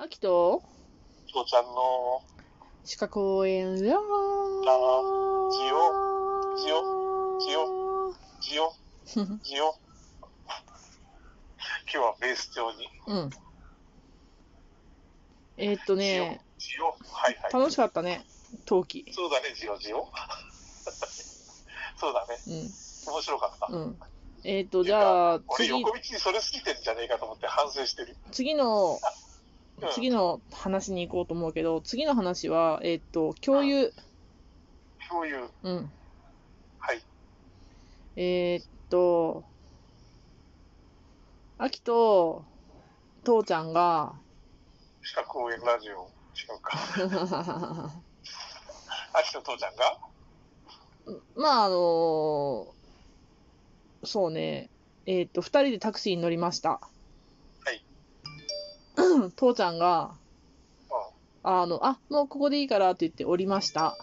[0.00, 0.62] 秋と
[1.26, 2.22] きこちゃんの
[3.00, 3.96] 鹿公園ラジジオ
[6.56, 8.72] ジオジオジオ
[9.42, 9.74] ジオ。
[11.82, 12.88] 今日はベース調に。
[13.08, 13.30] うん。
[15.56, 17.52] えーっとね、ジオはいはい。
[17.52, 18.24] 楽しかったね、
[18.66, 19.04] 陶器。
[19.12, 20.08] そうだねジオジオ。
[21.98, 22.38] そうだね。
[22.46, 23.14] うん。
[23.14, 23.66] 面白かった。
[23.68, 24.00] うん。
[24.44, 28.16] えーっと、じゃあ、俺次、横道にそれ過ぎてんじゃねえかと思って反省してる。
[28.30, 28.98] 次の、うん
[29.92, 33.92] 次の話に行こうと思うけど、次の話は、えーっと、共有。
[35.08, 35.92] 共有うん。
[36.78, 37.02] はい
[38.16, 39.44] えーっと、
[41.58, 42.44] 秋と、
[43.24, 44.14] 父ちゃんが、
[45.14, 46.78] 鹿公園ラジオ違うか
[49.14, 49.98] 秋と父ちゃんが？
[51.36, 52.74] まあ、あの
[54.04, 54.70] そうね、
[55.06, 56.80] えーっと、二人でタクシーに乗りました。
[59.16, 59.32] はい。
[59.32, 60.18] 父ちゃんが、
[61.44, 63.96] うんあの、あ、もうここでいいからって言って降りました。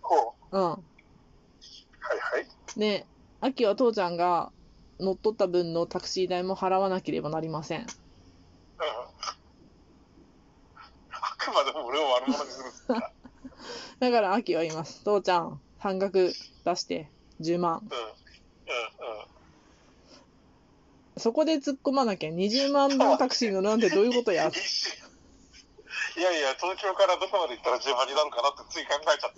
[0.00, 0.16] ほ
[0.52, 0.62] ううん。
[0.62, 0.80] はい
[2.18, 3.06] はいで、
[3.40, 4.52] 秋は父ちゃんが
[4.98, 7.80] 乗っ取った分のタクシー代も払わなければなりません。
[7.80, 7.86] うん
[11.12, 13.12] あくまでも俺を悪者にするんですか
[14.00, 15.02] だから秋は言います。
[15.04, 16.32] 父ちゃん、半額
[16.64, 17.10] 出して
[17.40, 17.80] 10万。
[17.80, 18.10] うんうんうん
[21.20, 24.48] そこで突っ込まなきゃ20万分タクシー乗るなんてどういうことや？
[24.48, 29.36] いやいや、東京からどこまで行ったら10万になるかなってつい考えちゃった。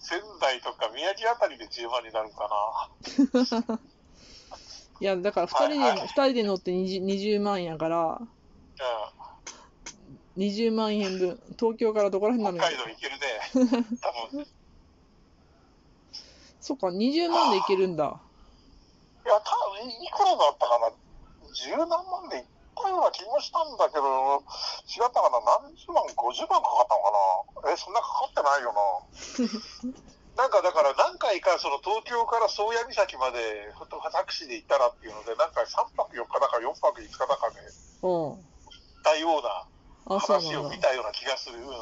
[0.00, 2.48] 仙台とか宮城あたりで10万になるか
[3.66, 3.78] な。
[5.00, 8.20] いや、だから2人で、はいはい二人で乗って 20, 20万やから、
[10.36, 12.70] 20万円分、東京からどこら辺うん、なの？
[12.70, 12.78] よ。
[12.78, 13.98] 北海道行けるね。
[14.00, 14.46] 多分。
[16.60, 18.20] そっか、20万で行けるんだ。
[19.24, 20.92] いや、多分いくらだったかな。
[21.54, 24.04] 十何万で行ったような気もしたんだけど、
[24.88, 25.40] 違ったかな。
[25.64, 27.72] 何十万、50万かかったのかな。
[27.72, 28.80] え、そんなかかってないよな。
[30.36, 33.72] なんかだから何回かその東京から宗谷岬まで
[34.14, 37.60] タクシーで行ったらっていうので、なんか3泊4日だか4泊5日だかで
[38.02, 38.40] 行うん。
[38.40, 38.42] っ
[39.02, 39.42] たよう
[40.10, 40.56] な話。
[40.56, 41.60] を見たような気がする。
[41.60, 41.74] うん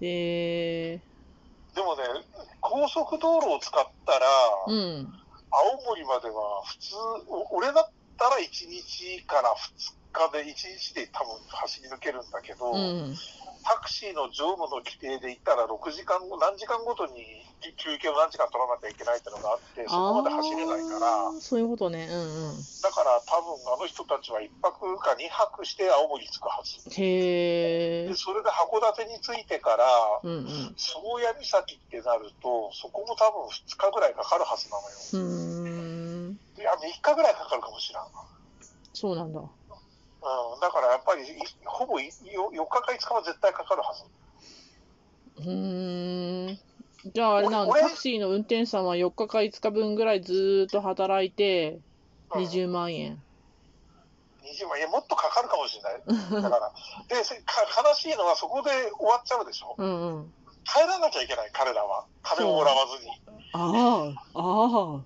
[0.00, 1.00] え
[1.74, 2.04] でもね、
[2.60, 5.12] 高速道路を使ったら、ー、うん。
[5.50, 6.94] 青森までは普通、
[7.52, 13.16] 俺だったら1日から2日で1日で多分走り抜けるんだけど、うん。
[13.66, 17.42] タクシーの乗務の規定で言ったら6時間後、何時間ごとに
[17.82, 22.06] 休憩を何時間取らなきゃいけないっていうのがあって、そこまで走れないから、そういうことね。
[22.06, 22.62] うんうん。
[22.62, 26.78] だから多分あの人たちは1泊か2泊して青森着くはず。
[26.94, 28.14] へえで、。
[28.14, 29.82] それで函館に着いてから、
[30.22, 30.74] うんうん。
[30.78, 34.94] 宗谷岬ってなると、そこも多分2日ぐらいかかるはずなのよ。
[34.94, 36.38] うーん。
[36.54, 38.02] いや、3日ぐらいかかるかもしれん。
[38.94, 39.42] そうなんだ。
[40.26, 44.04] うん、だからり、いほぼいよ4日か5日は絶対かかるはず。
[45.38, 46.58] うーん。
[47.14, 51.78] じゃああれなの、俺タクシーの運転手さんは4日か5日分ぐらいずーっと働いて、
[52.34, 53.22] うん、20万円。
[54.42, 56.42] 20万、いや、もっとかかるかもしれない。
[56.42, 56.72] だから、
[57.08, 59.74] で、せか悲しいのはそこで終わっちゃうでしょ？
[59.78, 60.34] うんうん。
[60.64, 62.06] 帰らなきゃいけない、彼らは。
[62.22, 63.10] 金をもらわずに。
[63.52, 65.04] ああ、あ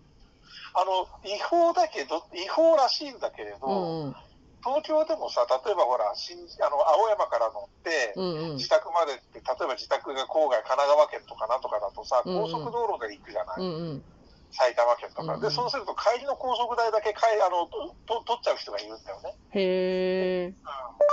[0.73, 3.67] あの、違法だけど、違法らしいんだけれど、あ。
[3.67, 4.17] うんうん。
[4.61, 8.57] 東京でもさ、例えばほら、新あの青山から乗って、うんうん。
[8.57, 14.05] 自宅までって、例えば自宅が郊外、神奈川県とかなんとかだとさ、うんうん高速道路で行くじゃない、うんうん。
[14.53, 19.33] 埼玉県とか、うんうんで、そうすると帰りの高速代だけ帰あのとと取っちゃう人がいるんだよね。
[19.57, 20.55] へえ。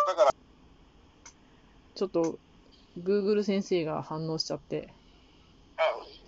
[0.07, 0.31] だから、
[1.95, 2.39] ちょっと、
[2.97, 4.93] Google 先生が反応しちゃって。
[5.77, 5.81] あ、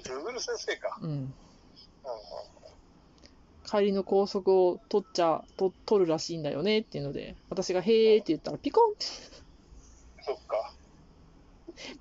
[0.08, 0.98] Google 先生か。
[1.02, 1.10] うん。
[1.10, 1.30] うんうん
[3.70, 9.06] 帰りの高速を取っちゃ、と取るらしいんだよねっていうので、私がへーって言ったら、ピコンって、
[10.24, 10.74] そっか。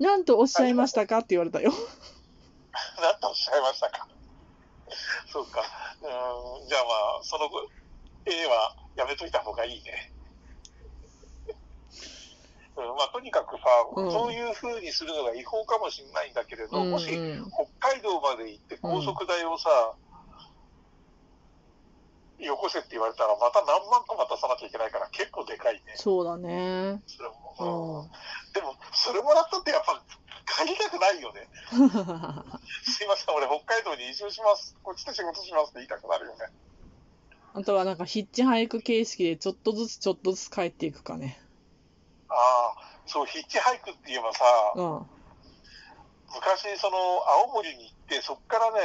[0.00, 1.72] なんとおっしゃいましたかって言われたよ。
[3.00, 4.08] なんとおっしゃいましたか。
[5.30, 5.60] そうか。
[6.00, 6.90] うん、じゃあま
[7.20, 7.50] あ、その
[8.24, 10.12] A はやめといた方がいいね。
[12.76, 13.64] うん、まあ、とにかくさ、
[13.94, 17.50] うんそういうふうにするのが違法かもしれないんだけれど、うんもしうん。
[17.78, 19.68] 北海道まで行って高速代をさ、
[22.38, 25.80] よこせって言われたら、また何万か渡さなきゃいけないから、結構でかいね。
[25.96, 27.02] そうだね。
[27.06, 27.32] それう
[27.64, 28.04] も、ん。
[28.04, 28.10] うん
[28.54, 30.02] でも、それもらったってやっぱ、
[30.64, 31.48] 帰りたくないよね。
[32.82, 34.74] すいません、俺北海道に移住します。
[34.82, 36.38] こっちで仕事しますって言いたくなるよね。
[37.54, 41.40] あとはなんかヒッチハイク形式でちょっとずつちょっとずつ帰っていくかね。
[42.28, 42.74] ああ、
[43.06, 44.44] そう、ヒッチハイクって言えばさ、
[44.74, 45.10] うん。
[46.34, 46.96] 昔、その、
[47.28, 48.80] 青森に行って、そっからね、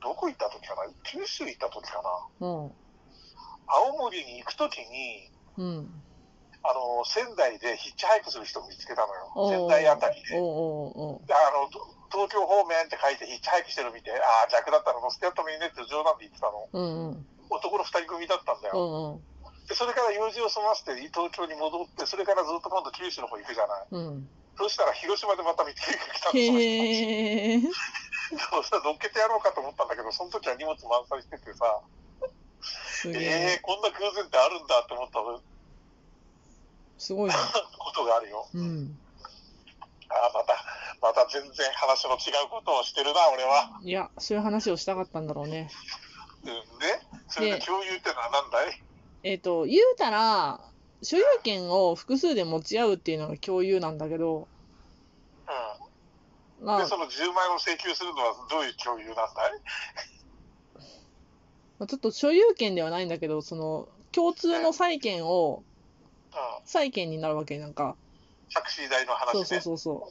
[0.00, 0.82] どこ行った時かな？
[1.04, 2.02] 九州行った時か
[2.40, 2.46] な？
[2.48, 2.76] うん。
[3.66, 6.02] 青森に行く時に、うん。
[6.66, 9.68] あの、仙台でヒッチハイクする人を見つけたのよ。
[9.68, 10.38] 仙台あたりで。
[10.38, 11.78] おあの、と
[12.10, 16.66] 東京方面って書いてヒッチハイクしてる見て、ああ、逆だったら乗せてやってもいいねって冗談で言ってたの。
[16.72, 17.26] うんうん。
[17.50, 18.82] 男の二人組だったんだうよ。
[18.82, 19.66] んうん。
[19.66, 23.86] で、それから用事を済ませて東京に戻って、それからずっと今度九州の方行くじゃない。
[23.90, 24.28] うん。
[24.58, 26.34] そしたら広島でまた見つけてきたの。
[26.34, 27.60] その人へえ。
[28.50, 31.62] そうさ乗っけてやろうかと思ったんだけど、その時は荷物満載しててさ、
[32.96, 33.22] すげえ
[33.56, 33.60] えー、。
[33.60, 35.42] こんな偶然ってあるんだって思った
[36.98, 37.36] すごいな。
[37.78, 38.48] ことがあるよ。
[38.54, 38.98] うん。
[40.08, 40.64] あーまた、
[41.02, 43.78] また全然話の違うことをしてるな、俺は。
[43.82, 45.70] いや、そういう話をしたかったんだろうね。
[46.44, 48.82] うんで、それでで共有ってのは何だい？
[49.24, 50.60] えっ、と、言うたら、
[51.02, 54.48] 所有権を複数で持ち合うっていうのが共有なんだけど、
[56.60, 56.66] うん。
[56.66, 59.52] まあで、、その10万円を請求するのはどういう共有なんだい？
[61.78, 65.64] まあちょっと所有権ではないんだけど、その、共通の債権を、
[66.32, 66.38] うん。
[66.64, 67.96] 債権になるわけなんか。
[68.54, 69.32] タクシー代の話ね。
[69.32, 70.08] そうそうそうそうんうんう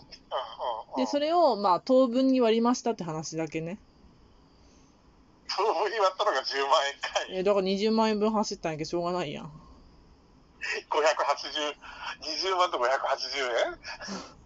[0.97, 1.01] う。
[1.01, 1.05] ん。
[1.05, 3.79] で、それを、まあ、当分に割りましたって話だけね。
[5.47, 7.37] その分に割ったのが10万円かい。
[7.39, 9.51] えだから20万円分走ったんやけど、しょうがないやん。
[10.89, 11.75] 580、
[12.21, 12.87] 20万と580
[13.45, 13.79] 円？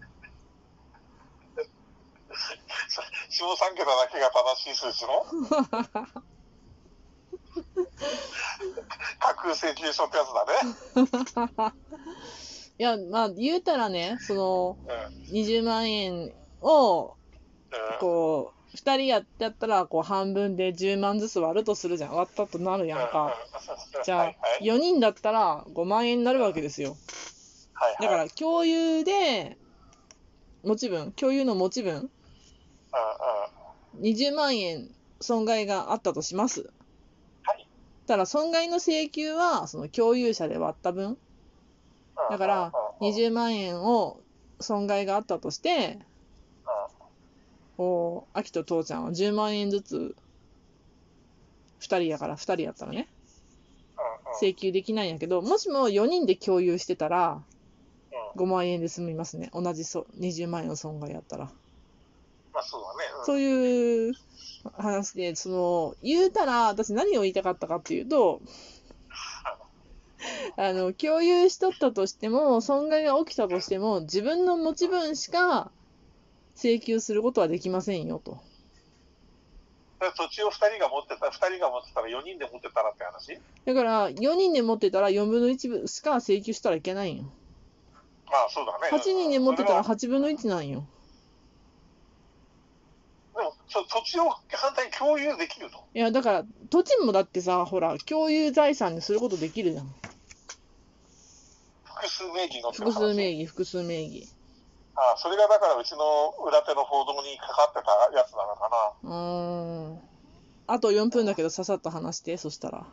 [2.89, 5.25] さ下3桁だけが正しい数字の
[9.19, 11.73] 架空請求書ってやつだね。
[12.79, 14.77] いや、まあ、言うたらね、その、
[15.29, 15.35] うん。
[15.35, 22.15] 20万円を、うんこう、2人やってやったら、こう、半分で10万ずつ割るとするじゃん。
[22.15, 23.35] 割ったとなるやんか。
[24.03, 26.97] じゃあはいはい、4人だったら5万円になるわけですよ。
[27.99, 29.57] だから、共有で、
[30.63, 32.09] 持ち分、共有の持ち分、うんうん
[34.01, 34.87] 20万円
[35.19, 36.71] 損害があったとします。
[38.09, 41.15] ただ、損害の請求は、その共有者で割った分。
[42.31, 42.71] だから、
[43.01, 44.19] 20万円を
[44.59, 45.99] 損害があったとして、
[47.77, 50.15] お秋と父ちゃんは10万円ずつ、
[51.81, 53.07] 2人やから、2人やったらね、
[54.41, 57.43] 請求できないんやけど、もしも4人で共有してたら、
[58.35, 59.51] 5万円で済みますね。
[59.53, 61.45] 同じそ20万円の損害やったら。
[61.45, 61.51] ま
[62.59, 62.98] あそうだ。
[63.29, 64.13] そういう
[64.75, 68.41] 話で、その、言うたら、私何を言いたかったかっていうと、
[70.57, 75.69] あの、共有しとったとしても、損害が起きたとしても、自分の持ち分しか
[76.55, 78.39] 請求することはできませんよと。
[79.99, 83.39] で土地を2人が持ってた、2人が持ってたら4人で持ってたらって話？
[83.65, 87.23] だから、4人で持ってたら4分の1分しか請求したらいけないんよ。
[88.25, 88.97] まあそうだね。
[88.97, 90.83] 8人で持ってたらそれは8分の1なんよ。
[93.69, 95.77] そ土地を反対に共有できると。
[95.93, 99.95] いや、だから、土地もだってさ、ほら、共有財産にすることできるじゃん。
[101.83, 103.41] 複数名義の複数名義。
[103.41, 104.27] 義、複数名義。
[104.95, 105.97] ああそれがだからうちの
[106.45, 108.69] 裏手の報道にかかってたやつなのか
[109.03, 109.99] うーん。
[110.67, 112.79] あと4分だけど、ささっと話して、そしたら。
[112.79, 112.87] な。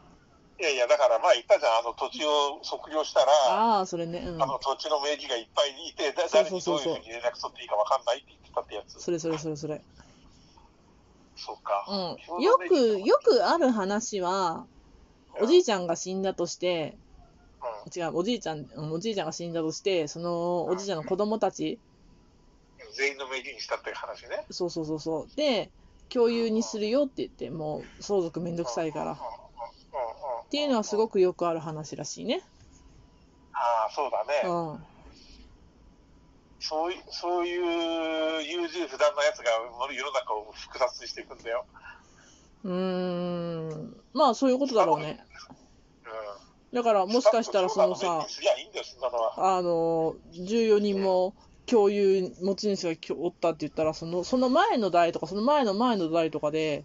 [0.61, 4.25] いやいや、だからまあ言ったじゃん、あの土地を測量したら、ああ、それね。
[4.27, 4.47] うんあ。
[4.47, 9.01] の土地の名義がいっぱいいて、誰にどういうふうに連絡取っていいかわかんないって言ってたってやつ。
[9.03, 9.83] それそれそれそれ。
[11.37, 11.85] そうか。
[11.89, 12.43] うん。
[12.43, 14.67] よく、よくある話は、
[15.41, 16.99] おじいちゃんが死んだとして、
[17.87, 22.93] う違う、おじいちゃん、うんおじいちゃんが死んだとして、そのおじいちゃんの子供たち、ん。
[22.95, 24.47] 全員の名義にしたっていう話ね。
[24.51, 25.37] そうそうそうそう。
[25.37, 25.71] で、
[26.09, 29.13] 共有にするよって言って、もう相続めんどくさいから。
[29.13, 29.17] っ。
[30.51, 32.43] ていうのはすごくよくある話らしいね。
[33.53, 34.43] ああ、そうだね。
[34.45, 34.96] うん。
[36.59, 39.51] そういそういう優柔不断なやつが
[39.93, 41.65] 世の中を複雑にしていくんだよ。
[42.65, 43.97] うーん。
[44.13, 45.25] まあ、そういうことだろうね。
[46.73, 46.77] うん。
[46.77, 48.27] だから、もしかしたらそのさ。
[49.37, 51.35] あの、14人も
[51.67, 56.85] 共有持ち主がおったって言ったら、その、その前の代とか、その前の前の代とかで、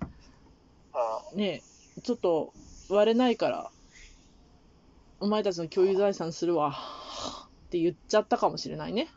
[1.33, 1.63] うね、
[2.03, 2.53] ちょっと
[2.89, 3.71] 割れないから、
[5.19, 6.75] お前たちの共有財産するわ、
[7.67, 9.07] って言っちゃったかもしれないね。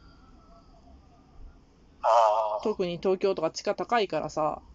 [2.64, 4.75] 特に東京とか地価高いからさ、うん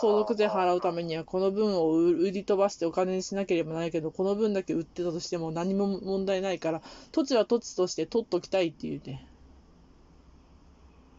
[0.00, 6.82] 相続税払うためにはこの分を売売り飛ばしてお金にしなければないけど、この分だけ売ってたとしても何も問題ないから、
[7.12, 9.20] 土地は土地として取っときたいって言うて。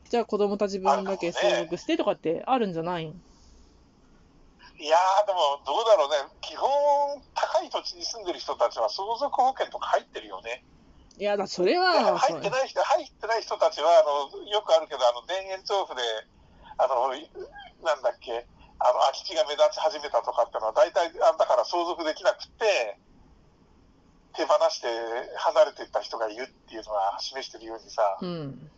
[0.10, 3.12] じゃあ子供たち分だけ相続してとかってあるんじゃないんい
[4.86, 6.16] やー、でもどうだろうね。
[6.42, 6.70] 基本、
[7.34, 10.64] 高い土地に住んでる人たちは相続保険とか入ってるよね。
[11.18, 16.02] いやだ、それでは、入ってない人、入ってない人たちは、あの、よくあるけど、あの、田園調布で、
[16.78, 17.30] あの、い
[17.84, 18.48] なんだっけ、
[18.80, 22.98] あの、空き地が目立ち始めたとかってのは、大体、あだから相続できなくて、
[24.34, 24.88] 手放して
[25.36, 28.30] 離れていった人がいるっていうのは示してるようにさ、うん。
[28.32, 28.72] うん、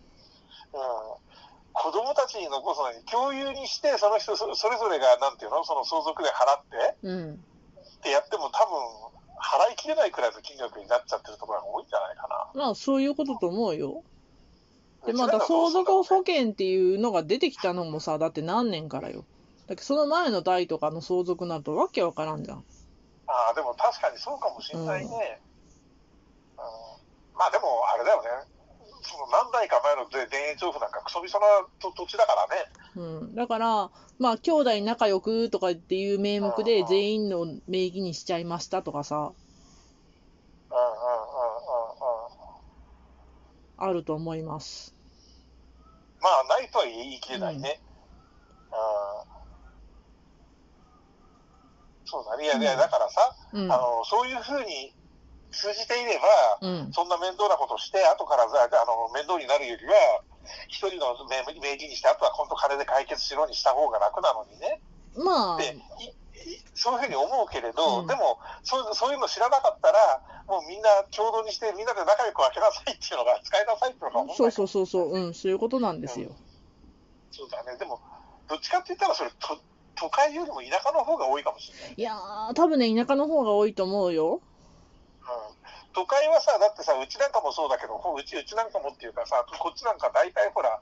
[1.72, 7.34] 子供たちに残すのに共有にして、その人そそれぞれが、なんていうの、その相続で払ってうん。
[7.36, 12.62] ってやっても、多分払いきれないくらいの金額になっちゃってるところが多いんじゃないかな。
[12.66, 14.04] まあ、そういうことと思うよ。
[15.06, 19.26] で、また相続保険っていうのが出てきたのもさ、だって何年からよ。
[19.68, 22.64] だけどその前の代とかの相続になるとわけわからんじゃん。
[23.28, 25.42] ああ、でも確かにそうかもしれないね。
[26.58, 26.64] うん
[27.36, 28.30] まあでも、あれだよね。
[29.04, 31.46] その何代か前の田園調布なんかクソみそな
[31.80, 32.34] 土土地だか
[32.96, 33.22] らね。
[33.22, 33.36] うん。
[33.36, 39.36] だから、まあ、兄弟仲良くとかっていう名目でうん全員の名義にしちゃいましたとかさ、うんうんうんうん
[43.86, 43.90] うん。
[43.90, 44.96] あると思います。
[46.22, 47.80] まあ、ないとは言い切れないね。
[48.72, 49.34] うん
[52.06, 52.46] そうだね。
[52.46, 53.22] いや、いやだからさ、
[53.54, 53.78] うんあ。
[53.78, 54.94] の、そういうふうに
[55.54, 56.92] 通じていれば、うん。
[56.92, 59.94] そんな面倒なことして、後からさあの面倒になるよりは、
[60.68, 64.82] 一人の名名義にして、あとは本当金で解決しろにした方が楽なのにね。
[65.16, 65.78] まあ、で、
[66.74, 69.98] そういうふうに思うけれど、うんでもそう、そういうの知らなかったら、
[70.48, 76.32] もうみんな共同にして、みんなで仲良く分けなさいっていうのが、使いなさいっていうのがそうそうそうそう、うん、そういうことなんですよ。
[77.32, 77.78] そうだね。
[77.78, 78.02] でも、
[78.50, 79.58] どっちかって言ったら、それ、と
[79.96, 81.94] 都会よりも田舎の方が多いかもしれない。
[81.96, 84.42] いやー、多分ね、田舎の方が多いと思うよ。
[85.94, 90.80] うん都会はさ、だってさ、うちなんかもそうだけど、こううち、うちなんかもっていうかさ、こっちなんか大体ほら、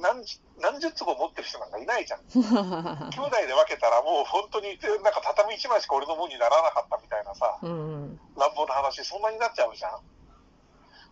[0.00, 2.20] 何十何十坪持ってる人なんかいないじゃん。
[3.10, 8.20] 兄弟で分けたらもう本当に、なんか畳一枚しか俺のもんにならなかったみたいなさ、うんうん。
[8.36, 10.00] 乱暴な話、そんなになっちゃうじゃん。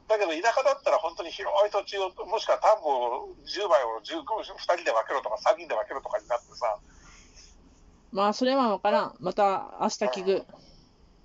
[0.08, 6.78] だけど田舎だったら本当に広い土地を、もしくは田んぼを10枚を15 2人で分けろとか3人で分けろとかになってさ、
[8.10, 9.16] まあ、それはわからん。
[9.20, 10.46] また明日聞く。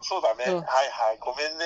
[0.03, 1.63] そうだね、うんはいはい、ごめんね。